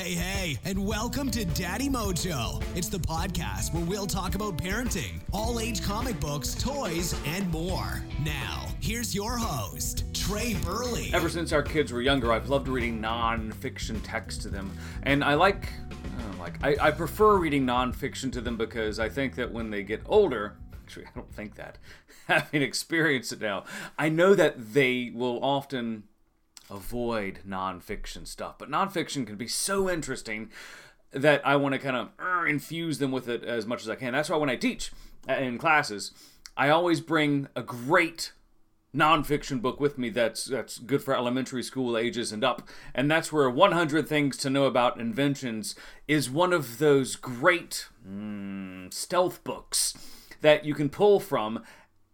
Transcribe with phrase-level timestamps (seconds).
[0.00, 2.64] Hey, hey, and welcome to Daddy Mojo.
[2.74, 8.02] It's the podcast where we'll talk about parenting, all age comic books, toys, and more.
[8.24, 11.10] Now, here's your host, Trey Burley.
[11.12, 15.34] Ever since our kids were younger, I've loved reading non-fiction text to them, and I
[15.34, 15.68] like,
[16.38, 20.00] like, I, I prefer reading non-fiction to them because I think that when they get
[20.06, 21.76] older, actually, I don't think that,
[22.26, 23.64] having experienced it now,
[23.98, 26.04] I know that they will often
[26.70, 28.56] avoid nonfiction stuff.
[28.58, 30.50] But nonfiction can be so interesting
[31.12, 33.96] that I want to kind of uh, infuse them with it as much as I
[33.96, 34.12] can.
[34.12, 34.92] That's why when I teach
[35.28, 36.12] uh, in classes,
[36.56, 38.32] I always bring a great
[38.94, 43.32] nonfiction book with me that's that's good for elementary school ages and up and that's
[43.32, 45.76] where 100 things to know about inventions
[46.08, 49.94] is one of those great mm, stealth books
[50.40, 51.62] that you can pull from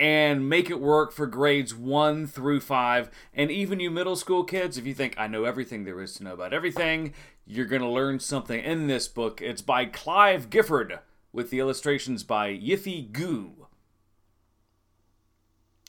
[0.00, 3.10] and make it work for grades one through five.
[3.34, 6.24] And even you middle school kids, if you think, I know everything there is to
[6.24, 7.12] know about everything,
[7.46, 9.42] you're going to learn something in this book.
[9.42, 11.00] It's by Clive Gifford,
[11.32, 13.66] with the illustrations by Yiffy Goo.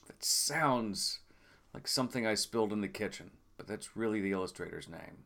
[0.07, 1.19] That sounds
[1.73, 5.23] like something I spilled in the kitchen, but that's really the illustrator's name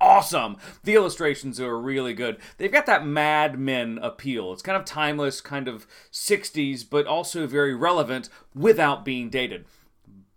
[0.00, 0.56] awesome.
[0.84, 2.38] The illustrations are really good.
[2.56, 4.52] They've got that Mad Men appeal.
[4.52, 9.64] It's kind of timeless, kind of 60s, but also very relevant without being dated.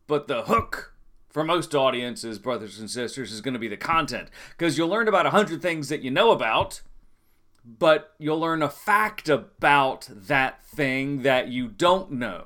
[0.07, 0.93] But the hook
[1.29, 4.29] for most audiences, brothers and sisters, is going to be the content.
[4.49, 6.81] Because you'll learn about 100 things that you know about,
[7.63, 12.45] but you'll learn a fact about that thing that you don't know.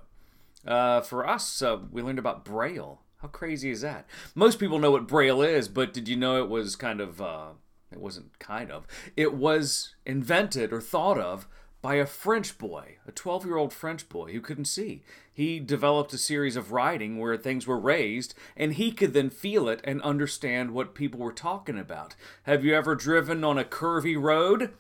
[0.66, 3.02] Uh, for us, uh, we learned about Braille.
[3.26, 4.06] How crazy is that?
[4.36, 7.48] Most people know what Braille is, but did you know it was kind of, uh,
[7.92, 8.86] it wasn't kind of,
[9.18, 11.48] it was invented or thought of
[11.82, 15.02] by a French boy, a 12 year old French boy who couldn't see.
[15.34, 19.68] He developed a series of writing where things were raised, and he could then feel
[19.70, 22.16] it and understand what people were talking about.
[22.44, 24.72] Have you ever driven on a curvy road?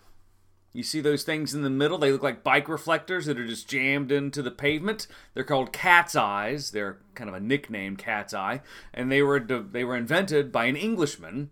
[0.75, 1.97] You see those things in the middle?
[1.97, 5.07] They look like bike reflectors that are just jammed into the pavement.
[5.33, 6.71] They're called cat's eyes.
[6.71, 8.61] They're kind of a nickname, cat's eye,
[8.93, 11.51] and they were they were invented by an Englishman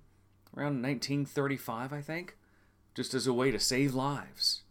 [0.58, 2.36] around 1935, I think,
[2.94, 4.64] just as a way to save lives.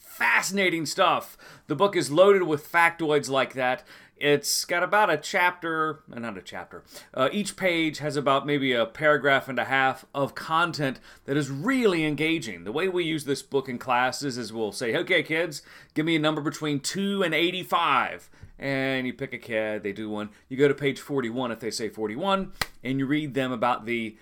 [0.00, 1.38] Fascinating stuff.
[1.68, 3.84] The book is loaded with factoids like that,
[4.22, 6.84] it's got about a chapter, uh, not a chapter.
[7.12, 11.50] Uh, each page has about maybe a paragraph and a half of content that is
[11.50, 12.62] really engaging.
[12.62, 15.62] The way we use this book in classes is we'll say, okay, kids,
[15.94, 18.30] give me a number between 2 and 85.
[18.60, 20.30] And you pick a kid, they do one.
[20.48, 22.52] You go to page 41 if they say 41,
[22.84, 24.16] and you read them about the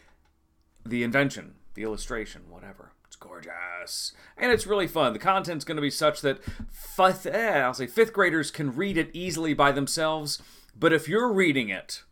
[0.86, 4.12] the invention, the illustration, whatever It's gorgeous.
[4.36, 5.12] And it's really fun.
[5.12, 8.96] The content's going to be such that fifth, eh, I'll say fifth graders can read
[8.96, 10.42] it easily by themselves.
[10.78, 12.04] But if you're reading it,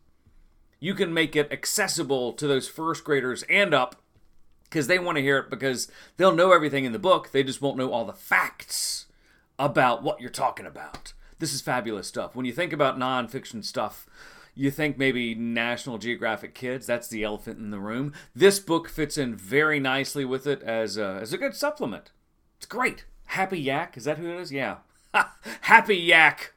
[0.81, 3.97] you can make it accessible to those first graders and up
[4.65, 7.31] because they want to hear it because they'll know everything in the book.
[7.31, 9.07] They just won't know all the facts
[9.59, 11.13] about what you're talking about.
[11.39, 12.35] This is fabulous stuff.
[12.35, 14.07] When you think about nonfiction stuff,
[14.59, 18.13] you think maybe National Geographic Kids, that's the elephant in the room.
[18.35, 22.11] This book fits in very nicely with it as a, as a good supplement.
[22.57, 23.05] It's great.
[23.27, 24.51] Happy Yak, is that who it is?
[24.51, 24.79] Yeah.
[25.63, 26.55] Happy Yak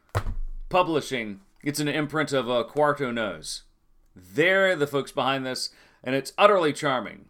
[0.69, 1.41] Publishing.
[1.63, 3.63] It's an imprint of uh, Quarto Knows.
[4.15, 5.69] They're the folks behind this,
[6.03, 7.25] and it's utterly charming.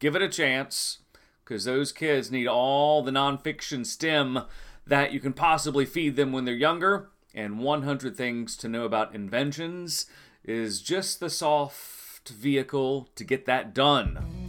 [0.00, 0.98] Give it a chance,
[1.44, 4.42] because those kids need all the nonfiction stem
[4.86, 9.14] that you can possibly feed them when they're younger and 100 Things to Know About
[9.14, 10.06] Inventions
[10.44, 14.44] is just the soft vehicle to get that done.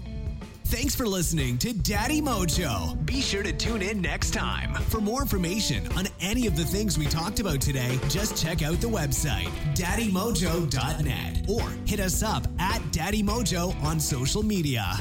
[0.66, 3.06] Thanks for listening to Daddy Mojo.
[3.06, 4.74] Be sure to tune in next time.
[4.86, 8.82] For more information on any of the things we talked about today, just check out
[8.82, 14.98] the website, daddymojo.net, or hit us up at Daddy Mojo on social media.